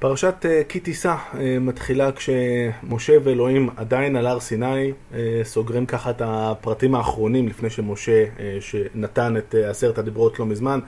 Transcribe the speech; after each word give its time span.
פרשת 0.00 0.46
אה, 0.48 0.62
כי 0.68 0.80
תישא 0.80 1.14
אה, 1.34 1.58
מתחילה 1.60 2.12
כשמשה 2.12 3.12
ואלוהים 3.24 3.68
עדיין 3.76 4.16
על 4.16 4.26
הר 4.26 4.40
סיני, 4.40 4.92
אה, 5.14 5.40
סוגרים 5.42 5.86
ככה 5.86 6.10
את 6.10 6.22
הפרטים 6.24 6.94
האחרונים 6.94 7.48
לפני 7.48 7.70
שמשה, 7.70 8.24
שנתן 8.60 9.36
את 9.36 9.54
עשרת 9.54 9.98
הדיברות 9.98 10.38
לא 10.38 10.46
מזמן, 10.46 10.80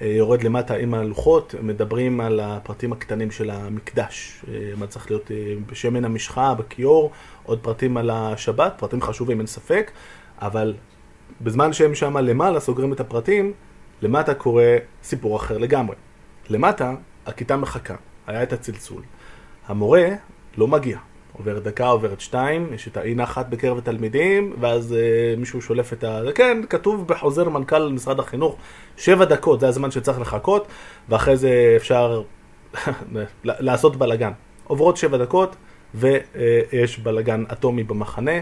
יורד 0.00 0.42
למטה 0.42 0.74
עם 0.74 0.94
הלוחות, 0.94 1.54
מדברים 1.62 2.20
על 2.20 2.40
הפרטים 2.40 2.92
הקטנים 2.92 3.30
של 3.30 3.50
המקדש, 3.50 4.44
מה 4.76 4.86
צריך 4.86 5.10
להיות 5.10 5.30
בשמן 5.66 6.04
המשחה, 6.04 6.54
בכיור, 6.54 7.10
עוד 7.44 7.58
פרטים 7.62 7.96
על 7.96 8.10
השבת, 8.10 8.74
פרטים 8.78 9.02
חשובים 9.02 9.38
אין 9.38 9.46
ספק, 9.46 9.90
אבל 10.38 10.74
בזמן 11.40 11.72
שהם 11.72 11.94
שם 11.94 12.16
למעלה 12.16 12.60
סוגרים 12.60 12.92
את 12.92 13.00
הפרטים, 13.00 13.52
למטה 14.02 14.34
קורה 14.34 14.76
סיפור 15.02 15.36
אחר 15.36 15.58
לגמרי. 15.58 15.96
למטה 16.50 16.94
הכיתה 17.26 17.56
מחכה. 17.56 17.94
היה 18.28 18.42
את 18.42 18.52
הצלצול. 18.52 19.02
המורה 19.66 20.08
לא 20.56 20.68
מגיע. 20.68 20.98
עוברת 21.32 21.62
דקה, 21.62 21.86
עוברת 21.86 22.20
שתיים, 22.20 22.72
יש 22.74 22.88
את 22.88 22.96
האי 22.96 23.14
נחת 23.14 23.46
בקרב 23.48 23.78
התלמידים, 23.78 24.56
ואז 24.60 24.92
אה, 24.92 25.34
מישהו 25.36 25.62
שולף 25.62 25.92
את 25.92 26.04
ה... 26.04 26.20
כן, 26.34 26.60
כתוב 26.70 27.06
בחוזר 27.06 27.48
מנכ"ל 27.48 27.92
משרד 27.92 28.20
החינוך, 28.20 28.56
שבע 28.96 29.24
דקות, 29.24 29.60
זה 29.60 29.68
הזמן 29.68 29.90
שצריך 29.90 30.20
לחכות, 30.20 30.66
ואחרי 31.08 31.36
זה 31.36 31.74
אפשר 31.76 32.22
לעשות 33.44 33.96
בלאגן. 33.96 34.32
עוברות 34.64 34.96
שבע 34.96 35.18
דקות, 35.18 35.56
ויש 35.94 36.98
בלאגן 36.98 37.44
אטומי 37.52 37.82
במחנה. 37.82 38.40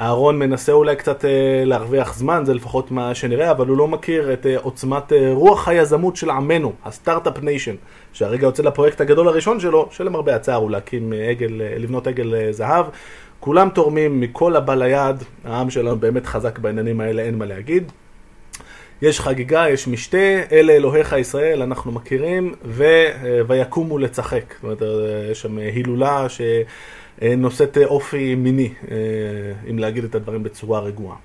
אהרון 0.00 0.38
מנסה 0.38 0.72
אולי 0.72 0.96
קצת 0.96 1.24
אה, 1.24 1.64
להרוויח 1.64 2.14
זמן, 2.14 2.42
זה 2.46 2.54
לפחות 2.54 2.90
מה 2.90 3.14
שנראה, 3.14 3.50
אבל 3.50 3.66
הוא 3.66 3.76
לא 3.76 3.88
מכיר 3.88 4.32
את 4.32 4.46
אה, 4.46 4.56
עוצמת 4.58 5.12
אה, 5.12 5.30
רוח 5.32 5.68
היזמות 5.68 6.16
של 6.16 6.30
עמנו, 6.30 6.72
ה 6.84 6.90
start-up 6.90 7.42
nation, 7.42 7.74
שהרגע 8.12 8.46
יוצא 8.46 8.62
לפרויקט 8.62 9.00
הגדול 9.00 9.28
הראשון 9.28 9.60
שלו, 9.60 9.88
שלמרבה 9.90 10.34
הצער 10.34 10.56
הוא 10.56 10.70
להקים 10.70 11.12
עגל, 11.30 11.60
לבנות 11.78 12.06
עגל 12.06 12.34
זהב. 12.50 12.86
כולם 13.40 13.68
תורמים 13.68 14.20
מכל 14.20 14.56
הבא 14.56 14.74
ליד, 14.74 15.16
העם 15.44 15.70
שלנו 15.70 15.96
באמת 15.96 16.26
חזק 16.26 16.58
בעניינים 16.58 17.00
האלה, 17.00 17.22
אין 17.22 17.38
מה 17.38 17.46
להגיד. 17.46 17.92
יש 19.02 19.20
חגיגה, 19.20 19.68
יש 19.70 19.88
משתה, 19.88 20.42
אלה 20.52 20.72
אלוהיך 20.72 21.12
ישראל, 21.12 21.62
אנחנו 21.62 21.92
מכירים, 21.92 22.54
ו... 22.64 22.84
ויקומו 23.46 23.98
לצחק. 23.98 24.54
זאת 24.54 24.62
אומרת, 24.62 24.82
יש 25.30 25.40
שם 25.40 25.58
הילולה. 25.58 26.26
אה, 27.22 27.36
נושאת 27.36 27.78
אה, 27.78 27.84
אופי 27.84 28.34
מיני, 28.34 28.72
אה, 28.90 28.96
אם 29.70 29.78
להגיד 29.78 30.04
את 30.04 30.14
הדברים 30.14 30.42
בצורה 30.42 30.80
רגועה. 30.80 31.16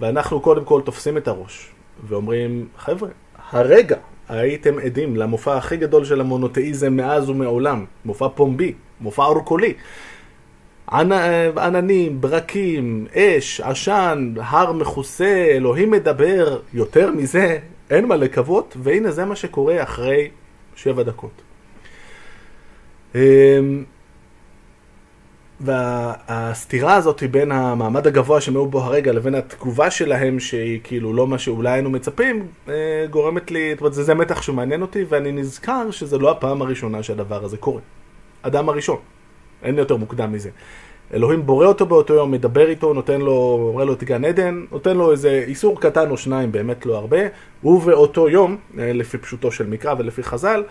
ואנחנו 0.00 0.40
קודם 0.40 0.64
כל 0.64 0.80
תופסים 0.84 1.16
את 1.16 1.28
הראש 1.28 1.70
ואומרים, 2.08 2.68
חבר'ה, 2.78 3.08
הרגע 3.50 3.96
הייתם 4.28 4.78
עדים 4.78 5.16
למופע 5.16 5.56
הכי 5.56 5.76
גדול 5.76 6.04
של 6.04 6.20
המונותאיזם 6.20 6.92
מאז 6.96 7.28
ומעולם, 7.28 7.84
מופע 8.04 8.28
פומבי, 8.28 8.74
מופע 9.00 9.24
אורקולי. 9.24 9.74
עננים, 10.88 12.20
ברקים, 12.20 13.06
אש, 13.14 13.60
עשן, 13.60 14.34
הר 14.40 14.72
מכוסה, 14.72 15.46
אלוהים 15.50 15.90
מדבר, 15.90 16.60
יותר 16.74 17.10
מזה, 17.10 17.58
אין 17.90 18.06
מה 18.06 18.16
לקוות, 18.16 18.76
והנה 18.82 19.10
זה 19.10 19.24
מה 19.24 19.36
שקורה 19.36 19.82
אחרי 19.82 20.28
שבע 20.76 21.02
דקות. 21.02 21.42
אמ, 23.14 23.84
והסתירה 25.60 26.94
הזאת 26.94 27.22
בין 27.30 27.52
המעמד 27.52 28.06
הגבוה 28.06 28.40
שהם 28.40 28.54
היו 28.56 28.66
בו 28.66 28.80
הרגע 28.80 29.12
לבין 29.12 29.34
התגובה 29.34 29.90
שלהם 29.90 30.40
שהיא 30.40 30.80
כאילו 30.84 31.12
לא 31.12 31.26
מה 31.26 31.38
שאולי 31.38 31.70
היינו 31.70 31.90
מצפים 31.90 32.46
אה, 32.68 33.06
גורמת 33.10 33.50
לי, 33.50 33.70
זאת 33.70 33.80
אומרת 33.80 33.94
זה, 33.94 34.02
זה 34.02 34.14
מתח 34.14 34.42
שמעניין 34.42 34.82
אותי 34.82 35.04
ואני 35.08 35.32
נזכר 35.32 35.90
שזה 35.90 36.18
לא 36.18 36.30
הפעם 36.30 36.62
הראשונה 36.62 37.02
שהדבר 37.02 37.44
הזה 37.44 37.56
קורה. 37.56 37.80
אדם 38.42 38.68
הראשון, 38.68 38.98
אין 39.62 39.78
יותר 39.78 39.96
מוקדם 39.96 40.32
מזה. 40.32 40.50
אלוהים 41.14 41.46
בורא 41.46 41.66
אותו 41.66 41.86
באותו 41.86 42.14
יום, 42.14 42.30
מדבר 42.30 42.68
איתו, 42.68 42.94
נותן 42.94 43.20
לו, 43.20 43.32
אומר 43.72 43.84
לו 43.84 43.94
תגן 43.94 44.24
עדן, 44.24 44.64
נותן 44.70 44.96
לו 44.96 45.12
איזה 45.12 45.44
איסור 45.46 45.80
קטן 45.80 46.10
או 46.10 46.16
שניים, 46.16 46.52
באמת 46.52 46.86
לא 46.86 46.96
הרבה, 46.96 47.18
ובאותו 47.64 48.28
יום, 48.28 48.56
אה, 48.78 48.92
לפי 48.92 49.18
פשוטו 49.18 49.52
של 49.52 49.66
מקרא 49.66 49.94
ולפי 49.98 50.22
חז"ל, 50.22 50.64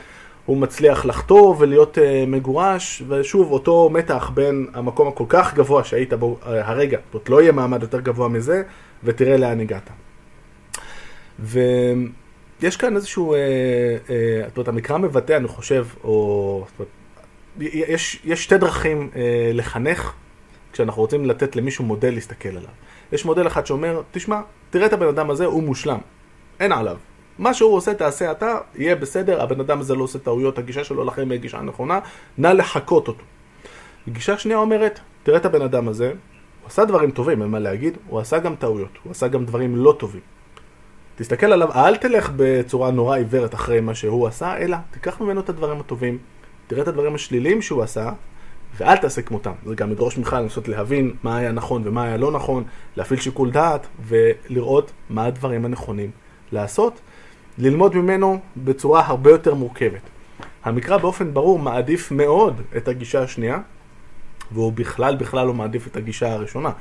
הוא 0.46 0.58
מצליח 0.58 1.06
לחתור 1.06 1.56
ולהיות 1.60 1.98
uh, 1.98 2.02
מגורש, 2.28 3.04
ושוב, 3.08 3.52
אותו 3.52 3.90
מתח 3.94 4.32
בין 4.34 4.68
המקום 4.74 5.08
הכל 5.08 5.24
כך 5.30 5.54
גבוה 5.54 5.84
שהיית 5.84 6.14
בו 6.14 6.38
uh, 6.42 6.46
הרגע, 6.46 6.98
זאת 7.14 7.30
לא 7.30 7.42
יהיה 7.42 7.52
מעמד 7.52 7.82
יותר 7.82 8.00
גבוה 8.00 8.28
מזה, 8.28 8.64
ותראה 9.04 9.38
לאן 9.38 9.60
הגעת. 9.60 9.90
ויש 11.40 12.78
כאן 12.78 12.96
איזשהו, 12.96 13.36
זאת 14.48 14.58
אומרת, 14.58 14.68
המקרא 14.68 14.98
מבטא, 14.98 15.38
אני 15.38 15.48
חושב, 15.48 15.86
או... 16.04 16.64
זאת 16.68 16.80
אומרת, 16.80 17.01
יש, 17.60 18.22
יש 18.26 18.44
שתי 18.44 18.58
דרכים 18.58 19.10
uh, 19.14 19.18
לחנך 19.54 20.14
כשאנחנו 20.74 21.02
רוצים 21.02 21.26
לתת 21.26 21.56
למישהו 21.56 21.86
מודל 21.86 22.14
להסתכל 22.14 22.50
עליו. 22.50 22.70
יש 23.12 23.26
מודל 23.26 23.48
אחד 23.48 23.66
שאומר, 23.66 24.02
תשמע, 24.12 24.42
תראה 24.70 24.86
את 24.86 24.94
הבן 24.94 25.08
אדם 25.08 25.30
הזה, 25.30 25.46
הוא 25.46 25.64
מושלם. 25.64 26.00
אין 26.60 26.72
עליו. 26.72 26.98
מה 27.40 27.54
שהוא 27.54 27.76
עושה 27.76 27.94
תעשה 27.94 28.32
אתה, 28.32 28.58
יהיה 28.76 28.96
בסדר, 28.96 29.42
הבן 29.42 29.60
אדם 29.60 29.80
הזה 29.80 29.96
לא 29.96 30.04
עושה 30.04 30.20
טעויות, 30.20 30.58
הגישה 30.58 30.84
שלו 30.84 31.04
לכם 31.04 31.32
היא 31.32 31.40
גישה 31.40 31.62
נכונה, 31.62 32.00
נא 32.38 32.48
לחקות 32.48 33.08
אותו. 33.08 33.24
גישה 34.10 34.38
שנייה 34.38 34.58
אומרת, 34.60 35.00
תראה 35.24 35.38
את 35.38 35.46
הבן 35.46 35.62
אדם 35.62 35.88
הזה, 35.88 36.08
הוא 36.08 36.68
עשה 36.68 36.86
דברים 36.86 37.12
טובים, 37.12 37.42
אין 37.42 37.50
מה 37.50 37.60
להגיד, 37.60 37.98
הוא 38.08 38.20
עשה 38.20 38.40
גם 38.40 38.56
טעויות, 38.56 38.98
הוא 39.04 39.12
עשה 39.12 39.28
גם 39.28 39.46
דברים 39.46 39.76
לא 39.76 39.96
טובים. 40.00 40.22
תסתכל 41.16 41.54
עליו, 41.54 41.72
אל 41.76 41.96
תלך 41.96 42.32
בצורה 42.36 42.92
נורא 42.92 43.18
עיוורת 43.18 43.54
אחרי 43.54 43.82
מה 43.82 43.96
שהוא 43.96 44.28
עשה, 44.28 44.58
אלא 44.58 44.78
תיקח 44.92 45.22
ממנו 45.22 45.42
את 45.42 45.50
הדברים 45.50 45.80
הטובים, 45.80 46.18
תראה 46.72 46.84
את 46.84 46.88
הדברים 46.88 47.16
השליליים 47.16 47.62
שהוא 47.62 47.84
עשה, 47.84 48.12
ואל 48.78 48.98
תעשה 48.98 49.22
כמותם. 49.22 49.52
זה 49.66 49.76
גם 49.76 49.92
ידרוש 49.92 50.18
ממך 50.18 50.34
לנסות 50.40 50.68
להבין 50.68 51.14
מה 51.24 51.38
היה 51.38 51.52
נכון 51.52 51.82
ומה 51.86 52.04
היה 52.04 52.18
לא 52.18 52.32
נכון, 52.32 52.64
להפעיל 52.98 53.20
שיקול 53.20 53.52
דעת 53.52 53.88
ולראות 54.08 54.92
מה 55.10 55.26
הדברים 55.26 55.66
הנכונים 55.66 56.12
לעשות. 56.52 57.00
ללמוד 57.58 57.96
ממנו 57.96 58.40
בצורה 58.58 59.06
הרבה 59.08 59.32
יותר 59.32 59.54
מורכבת. 59.54 60.02
המקרא 60.64 60.98
באופן 60.98 61.34
ברור 61.34 61.60
מעדיף 61.60 62.12
מאוד 62.12 62.62
את 62.78 62.88
הגישה 62.88 63.24
השנייה, 63.24 63.60
והוא 64.52 64.74
בכלל 64.74 65.16
בכלל 65.16 65.48
לא 65.48 65.54
מעדיף 65.54 65.88
את 65.88 65.98
הגישה 65.98 66.34
הראשונה. 66.34 66.72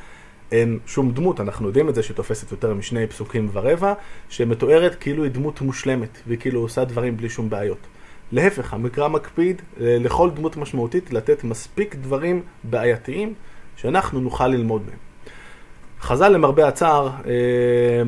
אין 0.53 0.79
שום 0.87 1.13
דמות, 1.13 1.41
אנחנו 1.41 1.67
יודעים 1.67 1.89
את 1.89 1.95
זה, 1.95 2.03
שתופסת 2.03 2.53
יותר 2.53 2.75
משני 2.75 3.07
פסוקים 3.07 3.49
ורבע, 3.53 3.93
שמתוארת 4.29 4.95
כאילו 4.95 5.25
היא 5.25 5.33
דמות 5.33 5.61
מושלמת, 5.61 6.19
וכאילו 6.29 6.61
עושה 6.61 6.85
דברים 6.85 7.17
בלי 7.17 7.29
שום 7.29 7.51
בעיות. 7.51 7.87
להפך, 8.33 8.75
המקרא 8.75 9.09
מקפיד 9.09 9.63
אה, 9.81 9.97
לכל 10.01 10.31
דמות 10.31 10.57
משמעותית 10.57 11.13
לתת 11.13 11.45
מספיק 11.45 11.95
דברים 11.95 12.43
בעייתיים 12.65 13.35
שאנחנו 13.77 14.21
נוכל 14.21 14.49
ללמוד 14.49 14.83
מהם. 14.87 14.99
חז"ל 16.01 16.29
למרבה 16.29 16.69
הצער, 16.69 17.09
אה, 17.09 17.33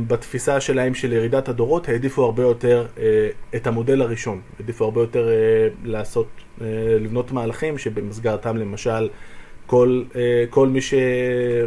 בתפיסה 0.07 0.61
שלהם 0.61 0.95
של 0.95 1.13
ירידת 1.13 1.49
הדורות, 1.49 1.89
העדיפו 1.89 2.25
הרבה 2.25 2.43
יותר 2.43 2.87
אה, 2.99 3.29
את 3.55 3.67
המודל 3.67 4.03
הראשון. 4.03 4.41
העדיפו 4.59 4.85
הרבה 4.85 5.01
יותר 5.01 5.29
לעשות, 5.85 6.27
לבנות 7.01 7.33
מהלכים 7.33 7.79
שבמסגרתם 7.79 8.57
למשל 8.57 9.09
כל, 9.67 10.03
כל 10.51 10.69
מי 10.69 10.81
ש, 10.81 10.95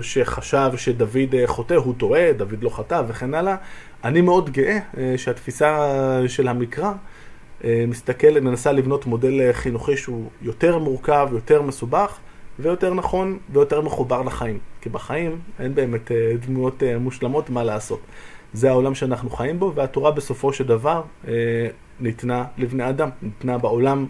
שחשב 0.01 0.71
שדוד 0.77 1.35
חוטא, 1.45 1.73
הוא 1.73 1.93
טועה, 1.97 2.33
דוד 2.33 2.63
לא 2.63 2.69
חטא 2.69 3.01
וכן 3.07 3.33
הלאה. 3.33 3.55
אני 4.03 4.21
מאוד 4.21 4.49
גאה 4.49 4.79
שהתפיסה 5.17 5.91
של 6.27 6.47
המקרא 6.47 6.91
מסתכל, 7.87 8.39
מנסה 8.39 8.71
לבנות 8.71 9.05
מודל 9.05 9.51
חינוכי 9.53 9.97
שהוא 9.97 10.29
יותר 10.41 10.77
מורכב, 10.77 11.29
יותר 11.31 11.61
מסובך. 11.61 12.19
ויותר 12.59 12.93
נכון 12.93 13.37
ויותר 13.49 13.81
מחובר 13.81 14.21
לחיים. 14.21 14.59
כי 14.81 14.89
בחיים 14.89 15.39
אין 15.59 15.75
באמת 15.75 16.11
אה, 16.11 16.31
דמויות 16.45 16.83
אה, 16.83 16.97
מושלמות 16.99 17.49
מה 17.49 17.63
לעשות. 17.63 17.99
זה 18.53 18.69
העולם 18.69 18.95
שאנחנו 18.95 19.29
חיים 19.29 19.59
בו, 19.59 19.71
והתורה 19.75 20.11
בסופו 20.11 20.53
של 20.53 20.63
דבר 20.63 21.01
אה, 21.27 21.33
ניתנה 21.99 22.45
לבני 22.57 22.89
אדם, 22.89 23.09
ניתנה 23.21 23.57
בעולם 23.57 24.05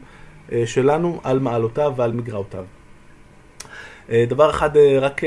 שלנו 0.66 1.20
על 1.24 1.40
מעלותיו 1.40 1.94
ועל 1.96 2.12
מגרעותיו. 2.12 2.66
דבר 4.10 4.50
אחד 4.50 4.70
רק 5.02 5.22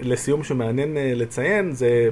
לסיום 0.00 0.44
שמעניין 0.44 0.96
לציין, 1.00 1.72
זה 1.72 2.08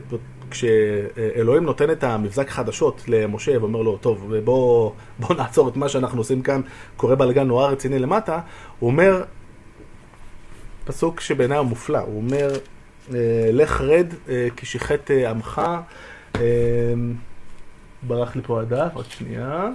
כשאלוהים 0.52 1.64
נותן 1.64 1.90
את 1.90 2.04
המבזק 2.04 2.50
חדשות 2.50 3.02
למשה 3.08 3.60
ואומר 3.60 3.82
לו, 3.82 3.96
טוב, 3.96 4.34
בוא, 4.44 4.92
בוא 5.18 5.34
נעצור 5.34 5.68
את 5.68 5.76
מה 5.76 5.88
שאנחנו 5.88 6.20
עושים 6.20 6.42
כאן, 6.42 6.60
קורה 6.96 7.14
בלגן 7.14 7.46
נורא 7.46 7.68
רציני 7.68 7.98
למטה, 7.98 8.40
הוא 8.78 8.90
אומר, 8.90 9.24
פסוק 10.84 11.20
שבעיניי 11.20 11.58
הוא 11.58 11.66
מופלא, 11.66 11.98
הוא 11.98 12.16
אומר, 12.16 12.50
אה, 13.14 13.50
לך 13.52 13.80
רד 13.80 14.06
אה, 14.28 14.48
כי 14.56 14.66
שיחת 14.66 15.10
אה, 15.10 15.30
עמך, 15.30 15.62
ברח 18.02 18.36
לי 18.36 18.42
פה 18.42 18.60
הדף, 18.60 18.90
עוד 18.94 19.04
שנייה. 19.10 19.68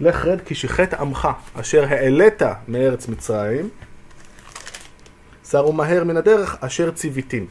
לך 0.00 0.24
רד 0.24 0.40
כי 0.40 0.54
שיחת 0.54 0.94
עמך, 0.94 1.28
אשר 1.54 1.84
העלית 1.88 2.42
מארץ 2.68 3.08
מצרים, 3.08 3.68
סרו 5.44 5.72
מהר 5.72 6.04
מן 6.04 6.16
הדרך, 6.16 6.56
אשר 6.60 6.90
ציוויתים. 6.90 7.46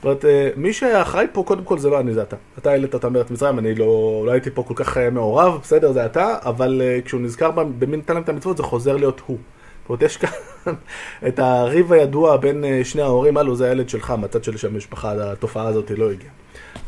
זאת 0.00 0.04
אומרת, 0.04 0.24
אה, 0.24 0.50
מי 0.56 0.72
שאחראי 0.72 1.26
פה, 1.32 1.42
קודם 1.46 1.64
כל 1.64 1.78
זה 1.78 1.90
לא 1.90 2.00
אני, 2.00 2.14
זה 2.14 2.22
אתה. 2.22 2.36
אתה 2.58 2.70
העלית 2.70 2.94
את 2.94 3.04
מארץ 3.04 3.30
מצרים, 3.30 3.58
אני 3.58 3.74
לא, 3.74 4.22
לא 4.26 4.30
הייתי 4.30 4.50
פה 4.50 4.62
כל 4.62 4.74
כך 4.76 4.96
אה, 4.96 5.10
מעורב, 5.10 5.58
בסדר, 5.62 5.92
זה 5.92 6.06
אתה, 6.06 6.36
אבל 6.42 6.82
אה, 6.84 6.98
כשהוא 7.04 7.20
נזכר 7.20 7.50
במי 7.50 7.96
נתן 7.96 8.14
להם 8.14 8.22
את 8.22 8.28
המצוות, 8.28 8.56
זה 8.56 8.62
חוזר 8.62 8.96
להיות 8.96 9.22
הוא. 9.26 9.38
זאת 9.82 9.88
אומרת, 9.88 10.02
יש 10.02 10.16
כאן 10.16 10.30
את 11.28 11.38
הריב 11.38 11.92
הידוע 11.92 12.36
בין 12.36 12.64
שני 12.84 13.02
ההורים, 13.02 13.36
הלו, 13.36 13.56
זה 13.56 13.68
הילד 13.68 13.88
שלך, 13.88 14.10
מהצד 14.10 14.44
של 14.44 14.68
המשפחה, 14.68 15.32
התופעה 15.32 15.66
הזאת 15.66 15.90
לא 15.90 16.10
הגיעה. 16.10 16.32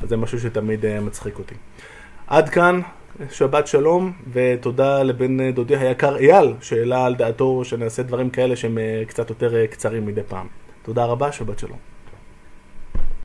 אז 0.02 0.08
זה 0.08 0.16
משהו 0.16 0.40
שתמיד 0.40 1.00
מצחיק 1.00 1.38
אותי. 1.38 1.54
עד 2.26 2.48
כאן, 2.48 2.80
שבת 3.30 3.66
שלום, 3.66 4.12
ותודה 4.32 5.02
לבן 5.02 5.50
דודי 5.50 5.76
היקר 5.76 6.16
אייל, 6.16 6.54
שהעלה 6.60 7.06
על 7.06 7.14
דעתו 7.14 7.64
שנעשה 7.64 8.02
דברים 8.02 8.30
כאלה 8.30 8.56
שהם 8.56 8.78
קצת 9.06 9.30
יותר 9.30 9.66
קצרים 9.66 10.06
מדי 10.06 10.22
פעם. 10.28 10.46
תודה 10.82 11.04
רבה, 11.04 11.32
שבת 11.32 11.58
שלום. 11.58 11.91